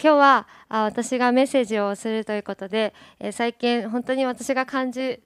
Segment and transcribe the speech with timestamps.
[0.00, 2.94] 今日は私がメッセージをするということで、
[3.32, 5.20] 最近本当に私が感じ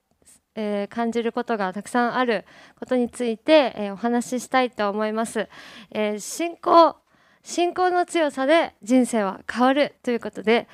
[0.54, 2.44] えー、感じることがたくさんある
[2.78, 5.48] ことについて、お話ししたいと思います、
[5.90, 6.96] えー、信仰
[7.42, 10.68] 信仰の強さで人生は変わるということで、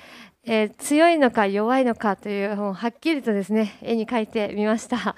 [0.51, 5.15] えー、強いのか弱いのかという本はっきりとですね絵に描いてみました。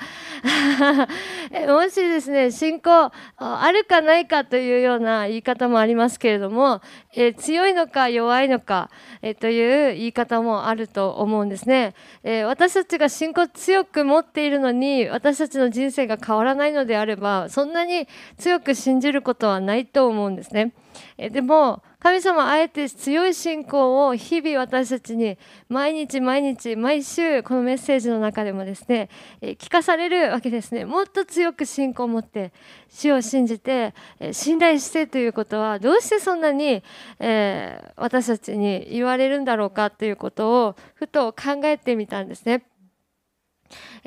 [1.69, 6.81] もしですね信仰あるかないかというような言い方もありますけれども、
[7.15, 8.91] えー、強いのか弱いのか、
[9.23, 11.95] えー、という言い方もあると思うんですね、
[12.25, 20.73] え私たちが信仰強く持っているのに私たちの人生が変わらないのであればそんなに強く信じることはないと思うんですね、
[21.17, 25.37] えでも神様あえて強い信仰を日々私たちに
[25.69, 29.11] 毎日毎日毎週このメッセージの中でもですね
[29.43, 30.85] 聞かされるわけですね。
[30.85, 32.53] もっと強く信仰を持って
[32.89, 33.95] 主を信じて
[34.33, 36.83] 信頼してということはどうしてそんなに、
[37.19, 42.65] えー、私たちに言われるんだろうかということをふと考えてみたんですね。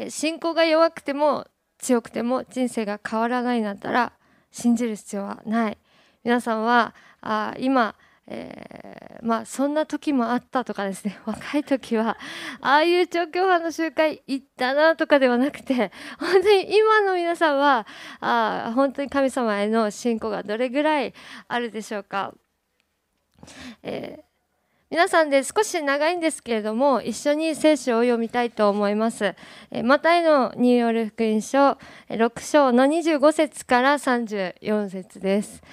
[0.09, 1.45] 信仰が弱くても
[1.77, 4.13] 強くても人生が変わらないんだったら
[4.52, 5.77] 信じる必要はない。
[6.23, 7.95] 皆さんはあ今、
[8.27, 12.17] えー、まあそんな時もあったとかですね 若い時は
[12.61, 17.85] ああいう調教派の集会行ったなとかではなくて 本当に今の皆さんは
[18.21, 21.13] あ本当に神様への信仰がどれぐらい
[21.47, 22.33] あるでしょうか。
[23.83, 24.33] えー
[24.93, 29.33] 皆さんで少し長いんですけれども一緒に聖書を読みたいと思います。
[29.83, 35.63] マタイのニューヨーク福音書6章の25節から34節です。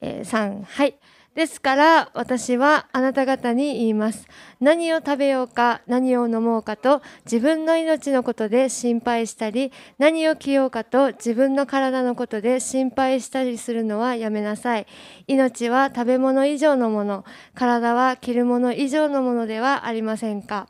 [0.00, 0.98] えー、3はい。
[1.36, 4.26] ですから私はあなた方に言います。
[4.58, 14.86] 何を食べようか何を飲もうかと自分の命のことで心配したり何を着ようかと自分の体のことで心配したりするのはやめなさい。
[15.26, 20.68] 命は食べ物以上のもの体は着るもの以上のものではありませんか。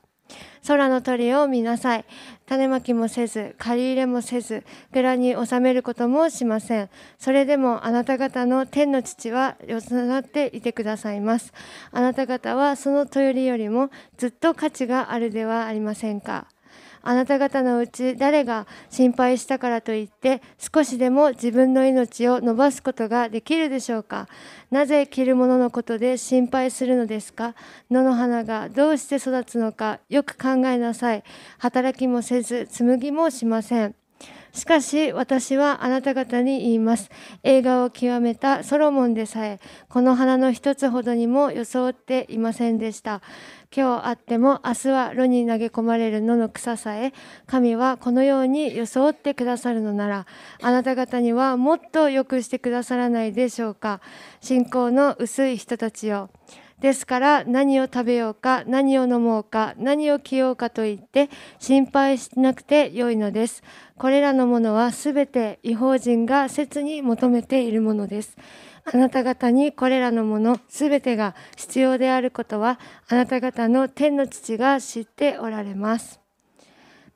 [0.67, 2.05] 空の鳥を見なさい。
[2.47, 6.89] 種まきもせず、借り入れもせず、寺に納めることもしません。
[7.19, 11.53] それでもあなた方の天の父はよつなっていてくださいます。
[11.91, 16.47] あなた方はそのとよりよりもずっと価値があるではありませんか。
[17.09, 24.28] あなた方のうち誰が心配したからといって少しでも自分の命を伸ばすことができるでしょうか？
[24.72, 27.55] なぜ着るもののことで心配するのですか？
[27.93, 31.22] 野の花がどうして育つのかよく考えなさい。
[31.59, 33.95] 働きもせず紡ぎもしません。
[34.56, 37.11] しかし私はあなた方に言います。
[37.43, 43.21] 映画を極めたソロモンでさえ、この花の一つほどにも装っていませんでした。
[43.75, 47.12] 今日あっても明日は炉に投げ込まれる野の草さえ
[47.47, 50.27] 神はこのように装ってくださるのなら
[50.62, 54.00] あなた方にはもっと良くしてくださらないでしょうか
[54.41, 56.31] 信仰の薄い人たちよ
[56.81, 63.62] ですから何を食べようか何を飲もうか何を着ようかと言って心配しなくてよいのです
[63.99, 68.37] これらのものはすべて違法人が切に求めているものです
[68.84, 76.26] あなた方にこれらのものすべてが必要であることはあなた方の天の父が知っておられます。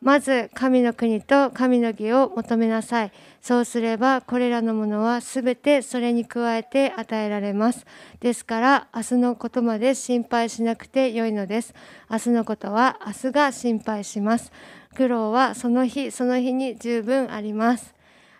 [0.00, 3.12] まず神の国と神の義を求めなさい。
[3.42, 7.84] そうすればこれらのものはすべてそれに加えて与えられます。
[8.20, 11.74] ですから明日のことまで心配しなくてよいのです。
[12.10, 14.52] 明日のことは明日が心配します。
[14.96, 17.94] 苦労はその日その日に十分あります。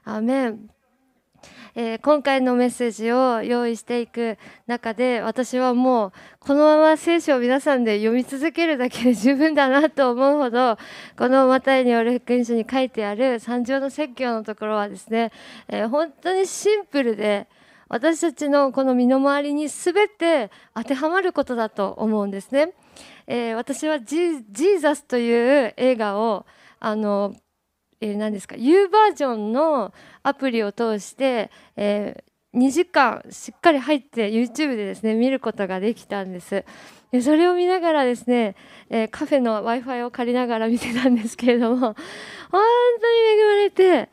[0.05, 0.71] アメン
[1.75, 10.77] えー、今回のメッセージを用意していく中で私はもうこのまま聖書を皆さんで読み続けるだけで十分だなと思うほど
[11.17, 15.33] このマタイによる福音書に書いてある三条の説教のところはですね、
[15.69, 17.47] えー、本当にシンプルで
[17.89, 22.73] 私たちのこの身の回りに全て当てはまることだと思うんですね。
[23.27, 26.47] えー、私はジーザスという映画を
[26.79, 27.35] あの
[28.01, 29.93] えー、何ですか？U バージョンの
[30.23, 36.65] アプリを通して、えー、2時間しっかり入って YouTube でですね見ることができたんです。
[37.13, 38.57] でそれを見ながらですね、
[38.89, 41.77] えー、カフェの w i f i を借りながら見てたんですけれども
[42.51, 42.65] 本
[43.01, 44.09] 当に恵まれて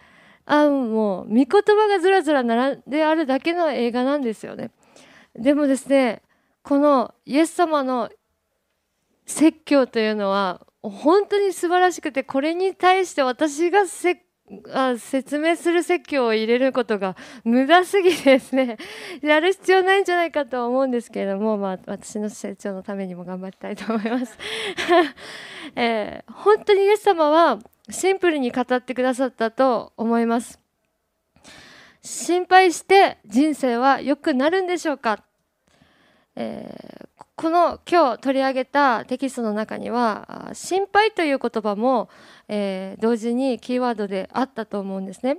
[0.46, 4.72] あもう御言葉がずらずら並んであるだけの映画なんですよね。
[5.36, 6.22] でもですね
[6.64, 8.10] このイエス様の
[9.26, 14.24] 説教というのは本当に素晴らしくてこれに対して私がせ
[14.74, 18.78] あ説明する説教を入れることが無駄すぎてですね
[19.22, 24.38] やる必要ないんじゃないかと思うんですけれども、まあ、私の成長のためにも頑張りたいと思います、
[25.76, 27.60] えー、本当にイエス様は
[27.90, 30.60] シンプルに語ってくださったと思います。
[32.02, 35.26] 心配して人生は良くなるんでしょうか、
[36.38, 42.10] えーこの今日取り上げたテキストの中には心配という言葉も、
[42.48, 45.38] えー、同時にキーワードであったと思うんですね。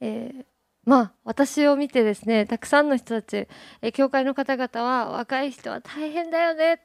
[0.00, 0.44] えー、
[0.84, 3.46] まあ私を見てですねたくさんの人たち、
[3.82, 6.80] え、教会の方々は若い人は大変だよね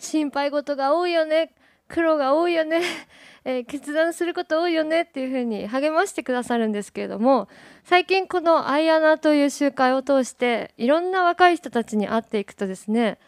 [0.00, 1.54] 心配事が多いよね
[1.88, 2.82] 苦労が多いよね、
[3.44, 7.48] えー、決断すること多いよねっていうふうに励ましてくださるんですけれども
[7.84, 13.18] 最近この「アイアナ」という集会を通していろんな若い人たちに会っていくとですね、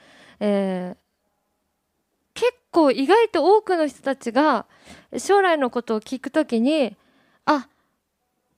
[0.41, 4.67] えー、結構意外と多くの人たちが
[5.17, 6.97] 将来のことを聞くときに
[7.45, 7.69] あ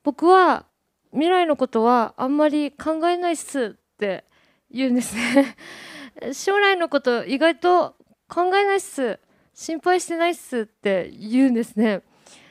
[0.03, 0.65] 僕は
[1.11, 4.23] 未来のことはあんまり考えないっすって
[4.71, 5.55] 言うんですね。
[6.33, 7.95] 将来のこと意外と
[8.27, 9.19] 考えないっす。
[9.61, 12.01] 心配してないっすって言うんですね。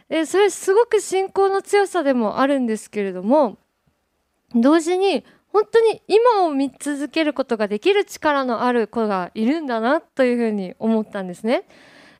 [0.08, 3.58] でそれすごく信仰の強さでもあるんですけれども
[4.54, 11.64] 同時に本当に今を見続けることができる力のある子がいるんだなというふうに思ったんですね。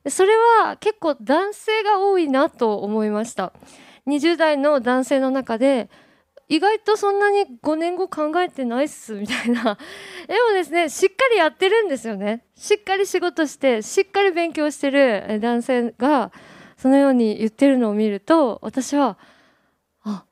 [0.09, 3.53] それは結構男性が多いなと思いました。
[4.07, 5.89] 20代の男性の中で
[6.51, 9.77] 意外とそんなに5年後考えてないっすみたいな。
[10.27, 12.45] でもですねしっかりやってるんですよね。
[12.57, 16.33] しっかり仕事してしっかり勉強してる男性が
[16.75, 19.17] そのように言ってるのを見ると私は
[20.03, 20.25] あ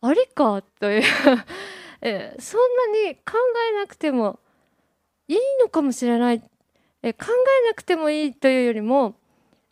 [0.00, 1.02] ありかという。
[2.02, 2.60] えそん
[2.92, 3.34] なに考
[3.70, 4.40] えなくても
[5.28, 6.42] いいのかもしれない。
[7.04, 7.26] え考
[7.64, 9.14] えなくてもいいというよりも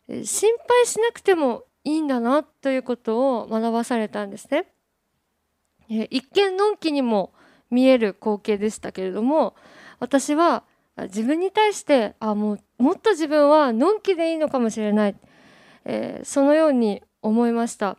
[0.07, 4.74] 心配しなくてもいいんだなということを学ばされたんですね。
[5.89, 7.31] 一見のんきにも
[7.69, 9.55] 見える光景でしたけれども
[9.99, 10.63] 私は
[10.97, 15.15] 自分に対してあもうもっと自分はのんきでいいのかもしれない、
[15.83, 17.97] えー、そのように思いました。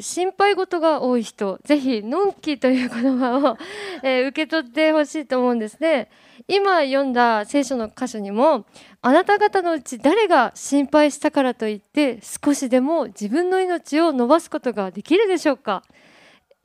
[0.00, 3.56] 心配事が多い人ぜひのんきという言葉を、
[4.02, 6.10] えー、受け取ってほしいと思うんですね。
[6.48, 8.66] 今読んだ聖書の箇所にも
[9.00, 15.84] あなた方のうち誰が心配したからといって少しでも自分の命を伸ばすことができるでしょうか。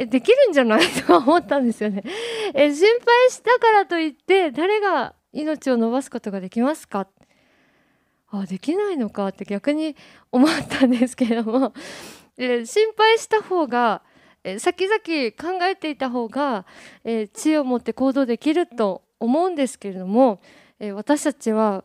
[0.02, 0.82] えできるんじゃない？
[1.08, 2.04] と思ったんですよね。
[2.54, 7.08] え心配したからといって誰が命を伸ばすことができますか？
[8.32, 9.96] あできないのかって逆に
[10.32, 11.74] 思ったんですけれども、
[12.38, 14.02] え心配した方が、
[14.44, 14.98] え先々
[15.60, 16.66] 考えていた方が、
[17.04, 20.40] え知恵を持って行動できると思うんですけれども、
[20.80, 21.84] え私たちは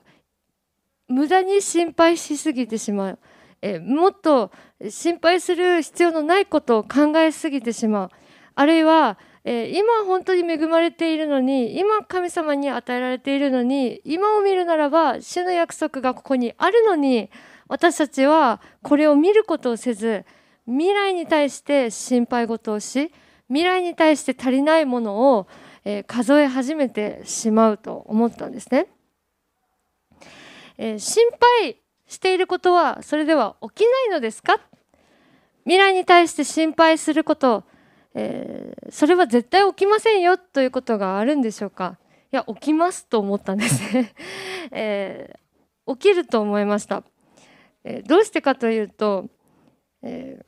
[1.09, 3.19] 無駄に心配しすぎてしまう。
[3.67, 4.53] えもっと
[4.89, 8.11] 心配する必要のないことを考えすぎてしまう
[8.55, 17.29] あるいは、え今本当に恵まれているのに今神様に与えられているのに今を見るならば主の約束がここにあるのに
[17.69, 20.25] 私たちはこれを見ることをせず
[20.67, 23.13] 未来に対して心配事をし
[23.49, 25.47] 未来に対して足りないものを、
[25.85, 28.89] え数え始めてしまうと思ったんですね。
[30.79, 31.29] え心
[31.63, 34.61] 配していることはそれでは起きないのですか？
[35.65, 37.65] 未来に対して心配すること、
[38.15, 41.99] えー、それは絶対起きませんよということがあるんでしょうか？
[42.33, 44.15] いや起きますと思ったんですね、
[44.71, 47.03] えー、起きると思いました、
[47.85, 49.27] えー、どうしてかというと、
[50.03, 50.45] え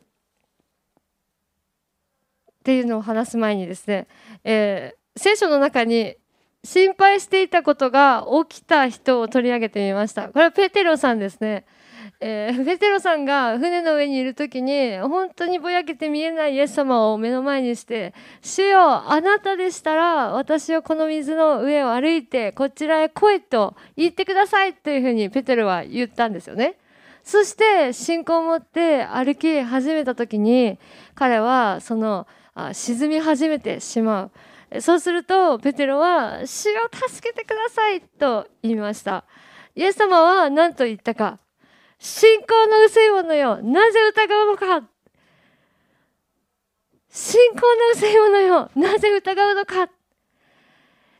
[2.53, 4.07] っていうのを話す前にですね、
[4.45, 6.17] え聖書の中に
[6.65, 11.65] 心配していたことが起きた人を取り上げてみましたこれはペテロさんですね、
[12.21, 18.13] えー、ペテロさんが船の上にいる時に本当にぼやけて見えないイエス様を目の前にして
[18.43, 26.75] 「主よあなたでしたら私をこの水の上を歩いてこちらへ来い」と言ってくださいというふうにペテロは言ったんですよね。
[27.23, 30.79] そして信仰を持って歩き始めた時に
[31.15, 32.27] 彼はその
[32.73, 34.31] 沈み始めてしまう。
[34.81, 36.73] そうするとペテロは「主を
[37.09, 39.25] 助けてください」と言いました。
[39.75, 41.39] イエス様は何と言ったか
[41.99, 44.89] 「信仰の薄い者よなぜ疑うのか」
[47.11, 49.89] 信仰の薄い者よなぜ疑うのか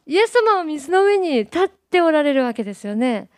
[0.07, 3.31] イエス様は水の上に立っておられるわけですよね。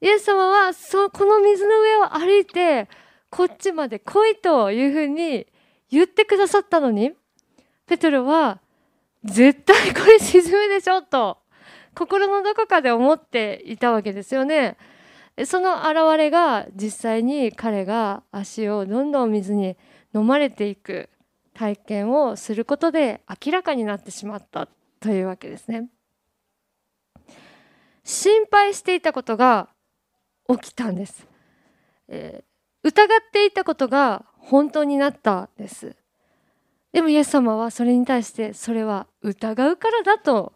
[0.00, 2.88] イエス様はそこの水の上を歩いて
[3.30, 5.46] こっちまで来いというふうに
[5.90, 7.12] 言ってくださったのに
[7.86, 8.60] ペトロは
[9.24, 11.38] 絶対これ沈むでしょと
[11.94, 14.76] 心のどこかで思っていたわけですよね。
[15.46, 19.76] その現れが実際に彼が足をどんどん水に
[20.14, 21.08] 飲まれていく
[21.54, 24.68] 体験をすることで明らかになってしまった
[25.00, 25.88] というわけですね。
[28.04, 29.68] 心配していたことが
[30.48, 31.26] 起きたんです。
[32.08, 35.96] えー、疑っていたことが本当になったんです。
[36.94, 40.52] でもイエス様はそれに対してそれは疑うからだと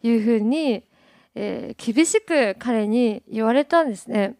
[0.00, 0.84] いうふうに、
[1.34, 4.36] えー、厳しく彼に言われたんですね。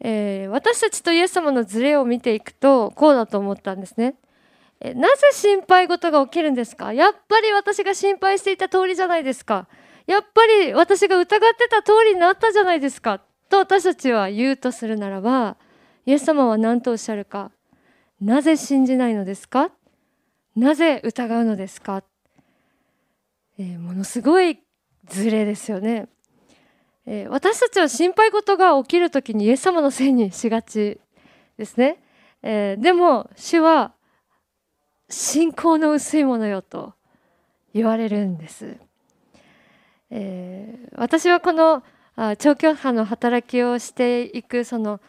[0.00, 4.16] えー、私たちとイエス様のズレを見ていくとこうだと思ったんですね。
[4.80, 6.92] えなぜ心配事が起きるんですか？
[6.92, 9.68] やっぱり私が心配していた通りじゃないですか
[10.06, 15.56] やっぱり私が疑ってた通りになったじゃないですかと私たちは言うとするならば
[16.04, 17.52] イエス様は何とおっしゃるか
[18.20, 19.70] なぜ信じないのですか？
[20.56, 22.04] なぜ疑うのですか、
[23.58, 24.60] えー、ものすごい
[25.06, 26.08] ズレですよね。
[27.06, 30.98] えー、私たちは心配事が起きる時にイエス様のせいにしがち
[31.58, 31.98] ですね、
[32.42, 33.92] えー、でも主は
[35.10, 36.94] 信仰の薄いものよと
[37.74, 38.78] 言われるんです、
[40.10, 41.82] えー、私はこの
[42.16, 45.00] あ長距離の働きをしていくその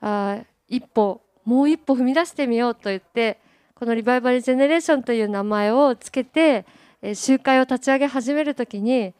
[0.00, 0.38] あ
[0.68, 3.40] 一歩もう一歩踏み出してみようと言って
[3.80, 6.66] このリバイバルジェネレーションという名前をつけて、
[7.00, 9.14] え集会を立ち上げ始める時に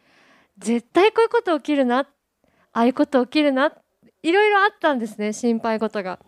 [0.58, 2.06] 絶対こういうこと起きるなあ
[2.72, 3.72] あいうこと起きるな
[4.22, 6.18] いろいろあったんですね心配事が。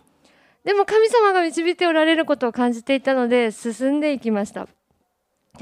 [0.64, 4.66] でも神様が導いておられることを感じていたので進んでいきました。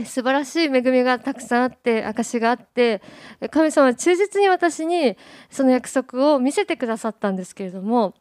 [0.05, 3.03] 素晴らしい恵みがたくさんあって証があって
[3.51, 5.17] 神様は忠実に私に
[5.51, 8.15] その約束を見せてくださったんですけれども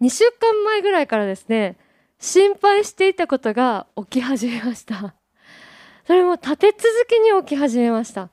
[0.00, 1.76] 2週間前ぐらいからですね
[2.18, 5.14] 心配していたことが起き始めました。
[6.06, 8.30] それも立て続けに起き始めました。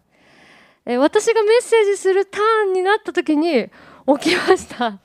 [0.85, 3.69] え私がメッセージするターンになった時に
[4.19, 4.99] 起きました。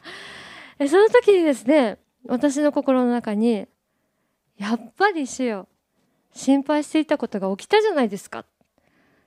[0.78, 3.66] えその時にですね私の心の中に
[4.56, 5.68] やっぱり主よ
[6.32, 8.44] 心配していたことが起きたじゃないですか。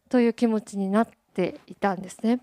[0.10, 2.40] という気持ちになっていたんですね。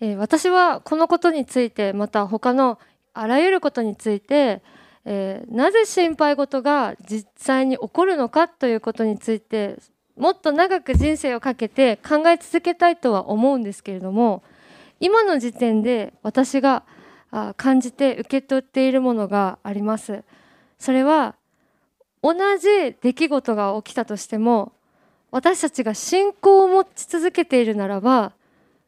[0.00, 2.78] え私はこのことについてまた他の
[3.14, 4.60] あらゆることについて、
[5.04, 9.76] えー、なぜ心配事が実際に起こるのかということについて
[10.16, 14.42] もっと長く人生をかけて考え続けたいとは思うんですけれども
[15.00, 16.84] 今の時点で私が
[17.56, 20.22] 感じて受け取っているものがあります
[20.78, 21.34] それは
[22.22, 24.72] 同じ出来事が起きたとしても
[25.30, 28.32] 私たちが信仰を持ち続けているならば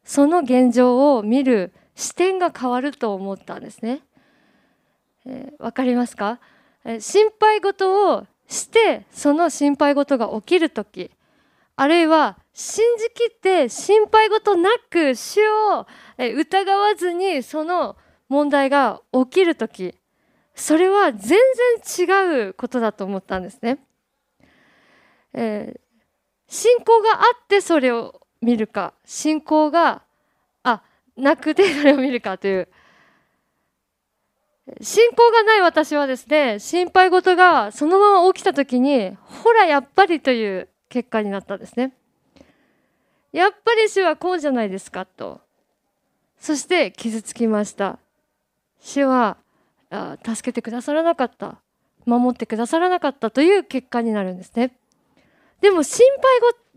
[0.05, 4.01] その現状を見る視点が変わると思ったんですね。
[5.27, 6.39] えー、かりますか、
[6.85, 11.11] えー、心配事をしてその心配事が起きる時
[11.75, 15.85] あるいは信じきって心配事なく主を
[16.17, 17.97] 疑わずにその
[18.29, 19.93] 問題が起きる時
[20.55, 21.37] それは全
[21.85, 23.77] 然違うことだと思ったんですね。
[25.33, 25.79] えー、
[26.47, 30.01] 信仰があってそれを見るか信仰が
[30.63, 30.81] あ
[31.15, 32.67] なくてそれを見るかという
[34.81, 41.93] 信仰がない私はですね心配事がそのまま起きた時にほらやっぱりという結果になったんですね。
[43.31, 45.41] やっぱり主はこうじゃないですかと。
[46.39, 47.99] そして傷つきました。
[48.79, 49.37] 主は
[50.23, 51.59] 助けてくださらなかった。
[52.05, 53.31] 守ってくださらなかった。
[53.31, 54.77] という結果になるんですね。
[55.61, 56.05] でも心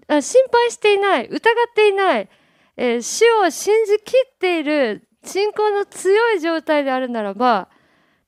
[0.08, 1.26] 配ご心配していない。
[1.26, 1.38] 疑っ
[1.74, 2.28] ていない、
[2.76, 7.68] えー、主を信じきっている信仰の強い状態であるならば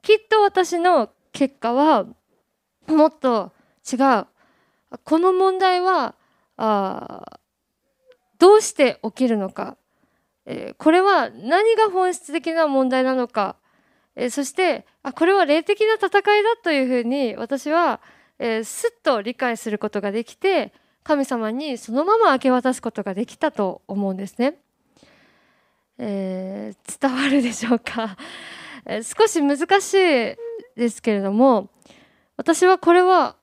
[0.02, 2.06] きっと私の結果は
[2.86, 3.52] もっと
[3.90, 4.26] 違う。
[5.04, 6.14] この問題は
[6.56, 7.40] あ
[8.38, 9.76] どうして起きるのか、
[10.44, 13.56] えー、これは何が本質的な問題なのか、
[14.16, 18.00] えー、そしてあこれは霊的な戦いだというふうに私は、
[18.38, 20.72] えー、すっと理解することができて
[21.04, 24.56] 神様にそのまま明け渡すことができたと思うんですね。
[25.98, 28.16] え、伝わるでしょうか、
[28.86, 30.36] 少し難しい
[30.76, 31.70] ですけれども
[32.36, 33.36] 私はこれは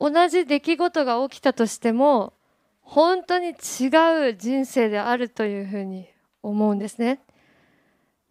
[0.00, 2.32] 同じ出来事が起きたとしても
[2.80, 6.08] 本当に違う人生であるというふうに
[6.42, 7.20] 思うんですね。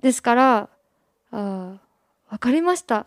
[0.02, 0.70] ですから
[1.32, 1.80] あ
[2.30, 3.06] 分かりました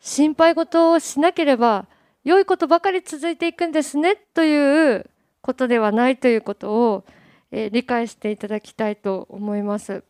[0.00, 1.86] 心配事をしなければ
[2.24, 5.10] 良いことばかり続いていくんですねという
[5.40, 7.04] ことではないということを、
[7.50, 10.02] えー、理解していただきたいと思います。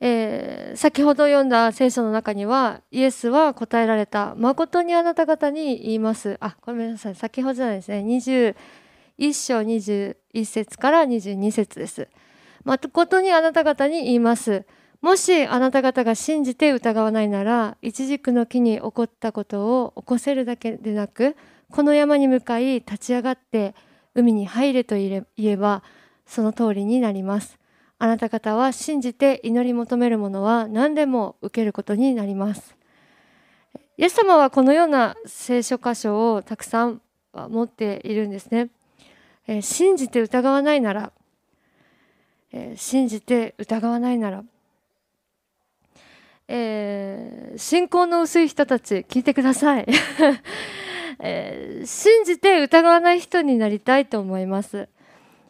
[0.00, 4.34] えー、先ほど読んだ聖書の中にはイエスは答えられた。
[4.36, 6.36] 誠にあなた方に言います。
[6.40, 7.14] あごめんなさい。
[7.14, 8.00] 先ほどじゃないですね。
[9.18, 12.08] 21章21節から22節です。
[12.64, 14.64] 誠にあなた方に言います。
[15.04, 21.36] もしあなた方が信じて疑わないなら一軸の木に起こったことを起こせるだけでなく
[21.70, 23.74] この山に向かい立ち上がって
[24.14, 25.82] 海に入れと言えば
[26.24, 27.58] その通りになります。
[27.98, 32.76] あなた方は信じて祈り求めるものは何でも受けることになります。
[33.96, 37.00] イエス様はこのような聖書箇所をたくさん
[37.32, 38.68] 持っているんですね。
[39.46, 41.12] え、信じて疑わないなら、
[42.52, 44.44] え、信じて疑わないなら、
[46.48, 49.86] えー、信仰の薄い人たち聞いてください、
[51.18, 54.88] えー、信じて疑わない人になりたいと思います、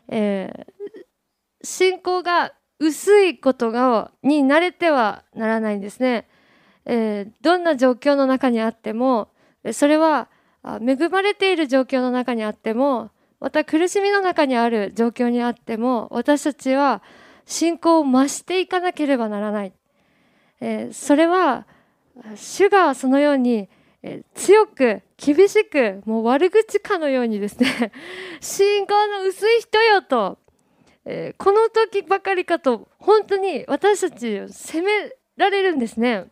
[0.08, 0.72] えー、
[1.64, 6.28] 信仰が薄いことがに慣れてはならないんですね、
[6.84, 9.28] えー、どんな状況の中にあっても
[9.72, 10.28] それは
[10.64, 17.02] 恵まれている状況の中にあってもまた苦しみの中にある状況にあっても私たちは
[17.46, 19.72] 信仰を増していかなければならない、
[20.60, 21.66] えー、それは
[22.36, 23.68] 主がそのように、
[24.34, 27.90] 強く厳しくもう悪口かのようにですね
[28.40, 30.38] 信仰の薄い人よと、
[31.04, 34.90] えー、この時ばかりかと本当に私たちを責め
[35.36, 36.26] られるんですね。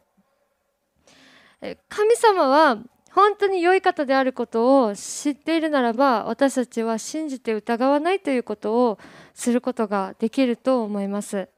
[1.60, 2.78] え神様は
[3.12, 8.98] 本当に良い方であることを知っているならば私たちは信じて疑わないということを
[9.34, 11.48] することができると思います。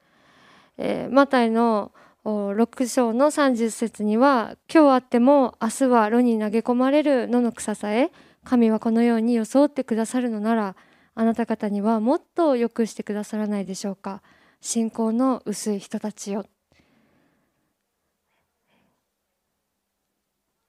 [0.77, 1.93] えー、マタイの
[2.25, 8.11] 6章の30節には「今日あっても明日は炉に投げ込まれる野の草さえ
[8.45, 10.75] 神はこのように装ってくださるのなら
[11.15, 14.23] あなた方にはもっと良くしてくださらないでしょうか？
[14.61, 16.47] 信仰の薄い人たちよ」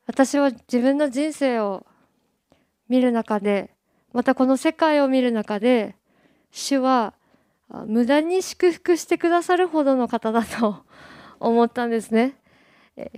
[0.07, 1.85] 私は自分の人生を
[2.89, 3.71] 見る中で
[4.13, 5.95] またこの世界を見る中で
[6.51, 7.13] 主は
[7.87, 10.85] 無駄に祝福してくださるほどの方だと
[11.39, 12.35] 思ったんですね。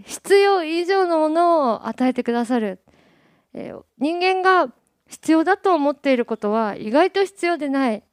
[0.06, 2.80] 必要以上のものを与えてくださる。
[3.54, 4.74] 人間が
[5.08, 8.04] 必要だと思っていることは意外と必要でない。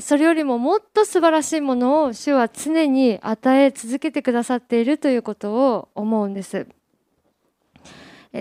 [0.00, 6.68] それよりももっと素晴らしいものを主は常に与え続けてくださっているということを思うんです。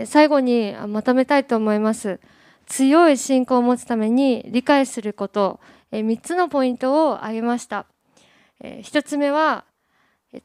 [0.06, 2.20] 最後にまとめたいと思います。
[2.68, 5.60] 強い信仰を持つために理解すること。
[5.92, 7.88] 3つのポイントを挙げました。
[8.62, 9.66] 1つ目は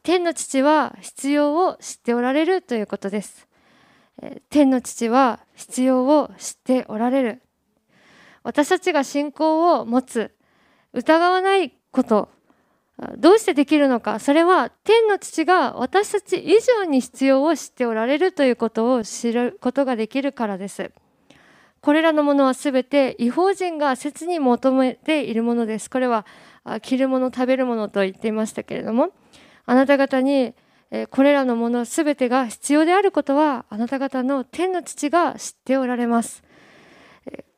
[0.02, 3.46] 天の父は必要を知っておられるということです。
[4.48, 7.42] 天の父は必要を知っておられる。
[8.44, 10.32] 私たちが信仰を持つ
[10.92, 12.28] 疑わないこと
[13.18, 20.92] どうしてできるのかそれは天の父が私たち以上に必要を知っておられるということを知ることができるからです。
[21.80, 25.90] これらのものはすべて違法人が切に求めているものです。
[25.90, 26.24] これは
[26.82, 29.10] 着るもの食べるものと言っていましたけれども
[29.66, 30.54] あなた方に
[31.10, 36.44] これらのものすべてが必要であることはあなた方の天の父が知っておられます。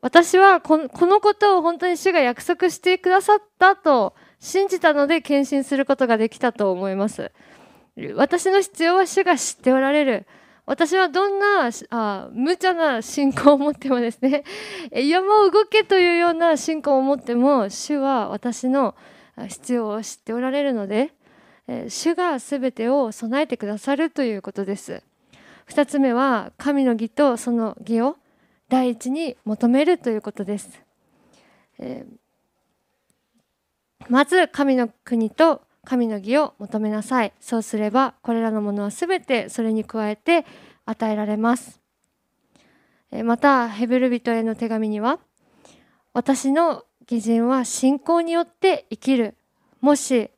[0.01, 7.33] 私はこのことを本当に主が約束してくださったと信じたので献身することができたと思います。
[8.15, 10.27] 私の必要は主が知っておられる。
[10.67, 14.43] 私はどんなあ無茶な信仰を持ってもですね
[14.91, 18.97] 山を動けというような信仰を持っても主は私の
[19.49, 21.13] 必要を知っておられるので
[21.89, 25.03] 主が全てを備えてくださるということです。
[25.69, 28.17] 2つ目は神の義とその義を
[28.69, 30.83] 第一に求めるということです、
[31.79, 32.17] えー
[34.09, 37.33] まず神の国と神の義を求めなさい。
[37.41, 40.45] そうすればこれらのものはすべてそれに加えて
[40.85, 41.81] 与えられます。
[43.13, 45.19] えまたヘブル人への手紙には
[46.13, 49.37] 私の義人は信仰によって生きる。
[49.81, 50.31] もし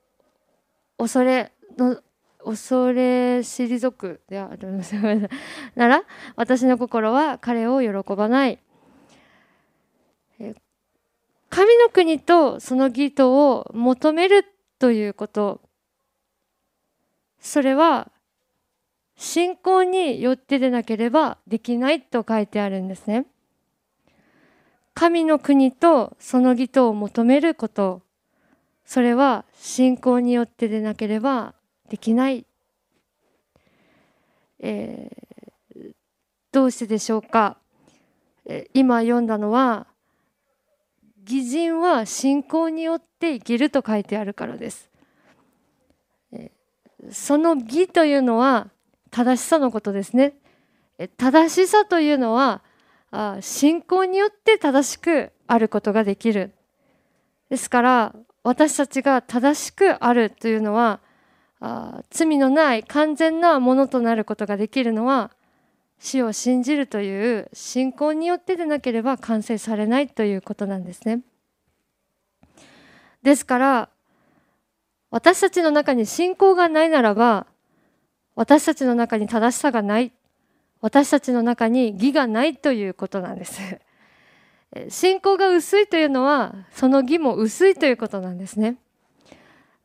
[0.98, 2.00] 恐れの
[2.44, 4.80] 恐れ退くである
[5.74, 6.04] なら
[6.36, 8.58] 私の心は彼を喜ばない。
[11.50, 14.44] 神の国とその義とを求める
[14.78, 15.60] ということ。
[17.40, 18.10] それは
[19.16, 23.26] 信仰によってでなければできないと書いてあるんですね。
[24.94, 28.02] 神の国とその義とを求めること。
[28.84, 31.54] それは信仰によってでなければ
[31.88, 32.44] できない、
[34.60, 35.92] えー、
[36.52, 37.56] どうしてでしょうか、
[38.46, 39.86] え今読んだのは
[41.22, 44.90] 義人は信仰によって生きると書いてあるからです。
[46.32, 46.50] え
[47.10, 48.68] その義というのは
[49.10, 50.34] 正しさのことですね。
[51.18, 52.62] 正しさというのは
[53.40, 56.52] 信仰によって正しくあることができる。
[57.50, 61.00] ですから私たちが正しくあるというのは
[61.60, 65.30] あ罪のない完全なものとなることができるのは
[65.98, 71.22] 死を信じるという信仰によってでなければ完成されないということなんですね。
[73.22, 73.88] ですから
[75.10, 77.46] 私たちの中に信仰がないならば
[78.36, 80.12] 私たちの中に正しさがない
[80.80, 83.80] 私たちの中に義がないということなんです。
[84.90, 88.76] 信仰が薄いというのはその義も薄いということなんですね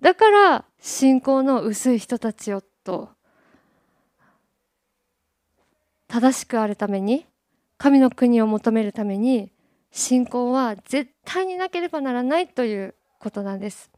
[0.04, 3.10] だから信仰の薄い人たちをと
[6.10, 7.26] 正しくあるために
[7.78, 9.50] 神の国を求めるために
[9.92, 13.89] 信仰は絶対になければならないということなんです。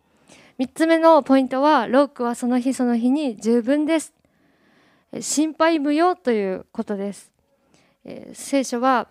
[0.59, 4.13] 3つ目のポイントはロークはその日その日に十分です。
[5.19, 7.31] 心配無用ということです、
[8.03, 9.07] え、聖書は、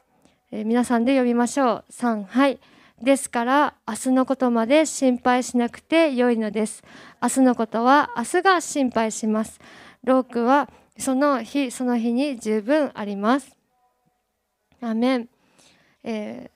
[0.53, 1.85] え、皆さんで読みましょう。
[1.91, 2.61] 3はい。
[3.05, 6.83] ですから明日のことまで心配しなくて良いのです。
[7.23, 9.61] 明日のことは明日が心配します。
[10.03, 13.57] ロークはその日その日に十分あります。
[14.81, 15.29] アメン、
[16.03, 16.51] え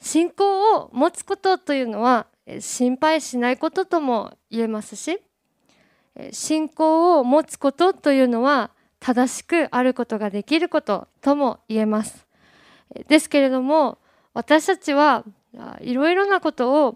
[0.00, 2.26] ー、信仰を持つことというのは
[2.58, 5.20] 心配しないこととも言えますし
[6.32, 12.26] 信仰を持つことというのは正しくあることができることとも言えます。
[13.08, 13.98] ですけれども
[14.34, 15.24] 私たちは
[15.80, 16.92] いろいろなことを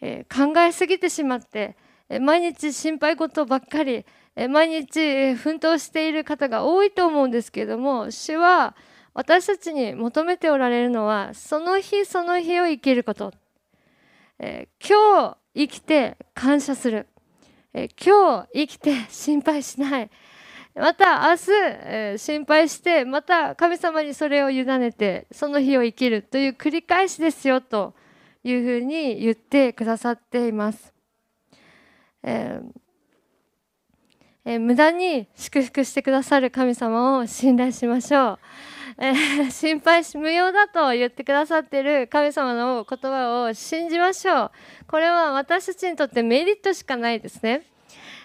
[0.00, 1.76] 考えすぎてしまって
[2.20, 4.04] 毎日心配事ばっかり
[4.50, 8.74] 毎日奮闘している方が多いと思うんですけれども主は
[9.14, 13.32] 私たちに求めておられるのはその日その日を生きること、
[14.38, 17.06] え今日生きて感謝する、
[17.74, 20.10] え今日生きて心配しない。
[20.74, 21.42] また明日、
[21.84, 27.94] え心配してまた神様にそれを委ねてその日を生きるという繰り返しですよと
[28.42, 30.92] いうふうに言ってくださっています。
[32.22, 32.82] えー
[34.44, 38.38] えー、無駄に祝福してくださる神様を信頼しましょう。
[38.98, 44.50] えー、心配し無用だと言ってくださってる神様の言葉を信じましょう。
[44.88, 47.62] これは私たちにとってメリットしかないですね。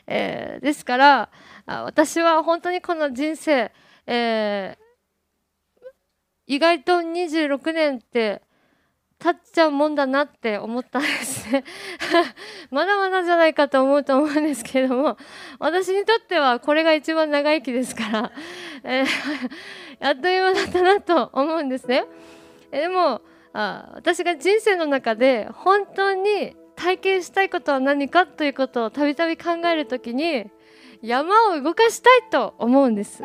[0.07, 1.29] えー、ですから
[1.65, 3.71] 私は本当にこの人生、
[4.05, 5.83] えー、
[6.47, 8.41] 意外と26年って
[9.19, 11.63] 経っちゃうもんだなって思ったんですね
[12.69, 15.17] まだまだじゃないかと思うと思うんですけれども
[15.59, 18.31] 私にとってはこれが一番長生きですから、
[18.83, 19.07] えー、
[20.07, 22.05] あっという間だったなと思うんですね。
[22.69, 23.21] でも
[23.53, 30.49] あ私が人生の中で本当に体験したいことは何かということをたびたび考える時に
[31.01, 33.23] 山を動かしたいと思うんです。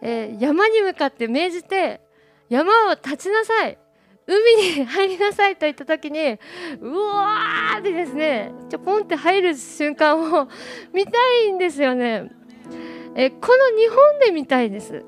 [0.00, 2.00] えー、山に向かって命じて
[2.48, 3.78] 山を立ちなさい
[4.26, 6.38] 海に入りなさいと言った時に
[6.80, 10.48] うわーってですねちょポンって入る瞬間を
[10.92, 11.12] 見た
[11.46, 12.30] いんですよね。
[13.16, 15.04] えこの日本で見たいです。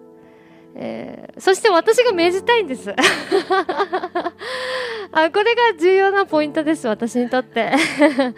[0.79, 2.91] えー、そして私が命じたいんです。
[5.13, 7.73] あこれが重要なポイントです私にとって、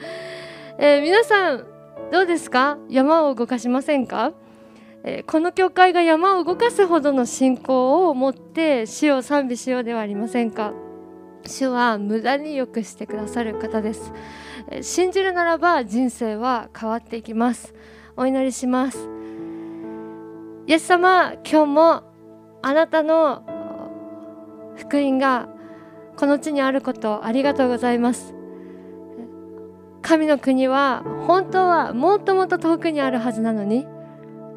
[0.78, 1.66] えー、皆さん
[2.12, 2.78] どうですか？
[2.88, 4.32] 山を動かしませんか？
[5.04, 10.72] えこの教会が山を動かすほどの信仰を持って主を賛美しようではありませんか？
[11.44, 14.12] 主は無駄に良くしてくださる方です、
[14.70, 17.74] え信じるならば人生は変わっていきます。
[18.16, 19.08] お祈りします。
[20.66, 22.07] イエス様今日も
[22.62, 23.42] あなたの
[24.76, 25.48] 福音が
[26.16, 28.34] この地にあることありがとうございます。
[30.02, 33.86] 神の国は本当はもっともっと遠くにあるはずなのに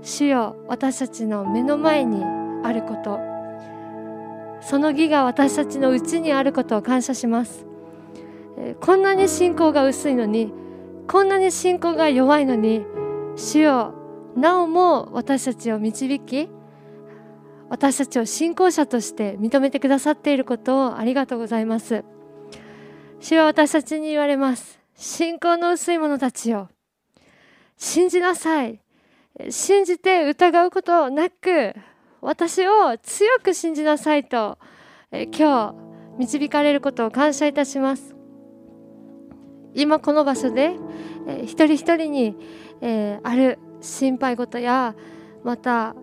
[0.02, 2.24] 主よ私たちの目の前に
[2.64, 3.20] あること。
[4.62, 7.66] その義が私たちのうちにあることを感謝します。
[8.80, 10.54] こんなに信仰が薄いのに
[11.08, 12.86] こんなに信仰が弱いのに
[13.36, 13.94] 主よ
[14.36, 16.50] なおも私たちを導き
[17.72, 22.04] 私たちを信仰者として認めてくださっていることをありがとうございます。
[23.22, 24.82] 主は私たちに言われます。
[24.94, 26.68] 信仰の薄い者たちよ。
[27.78, 28.82] 信じなさい。
[29.50, 31.74] 信じて疑うことなく
[32.20, 34.60] 私を強く信じなさいと、
[35.12, 35.74] 今
[36.18, 38.14] 日導かれることを感謝いたします。
[39.74, 40.76] 今この場所で、
[41.44, 42.36] 一人一人に、
[43.24, 44.94] ある心配事や
[45.46, 45.96] また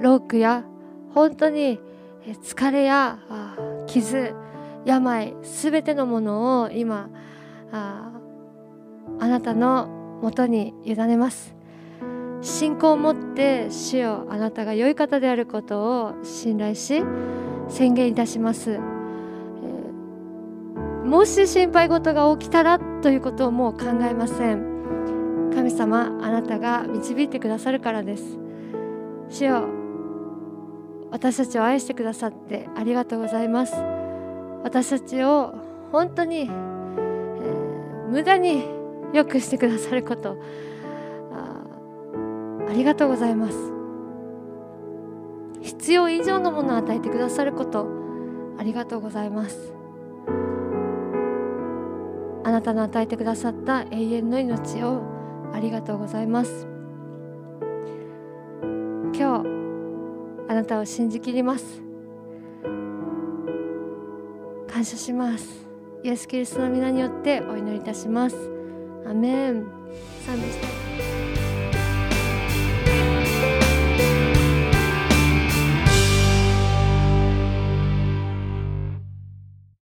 [0.00, 0.64] ロークや
[1.14, 1.80] 本当に
[2.42, 3.18] 疲れや
[3.86, 4.34] 傷
[4.84, 7.08] 病すべてのものを今
[7.72, 8.12] あ
[9.18, 9.88] なたの
[10.22, 11.54] もとに委ねます。
[12.42, 17.04] 信仰を持って主よあなたが良い方であることを信頼し
[17.68, 18.80] 宣言いたします、えー、
[21.04, 24.70] もし心配事が起きたらということをもう考えません。
[25.54, 28.38] 神様あなたが導いてくださるからです。
[29.28, 29.79] 主よ
[31.10, 33.74] 私たちを愛してくださってありがとうございます。
[34.62, 35.54] 私たちを
[35.92, 38.64] 本当に、えー、無駄に
[39.12, 40.36] 良くしてくださること。
[42.70, 43.56] ありがとうございます。
[45.60, 47.88] 必要以上のものを与えてくださること。
[48.58, 49.74] ありがとうございます。
[52.44, 55.02] あなたの与えてくださった永遠の命を
[55.52, 56.69] ありがとうございます。
[60.60, 61.82] なたを信じきります。
[64.68, 65.66] 感謝します。
[66.04, 68.36] イエス・キリストの皆によってお祈りいたします。
[69.06, 69.66] アメン。
[70.26, 70.66] 賛美した。
[70.86, 70.89] い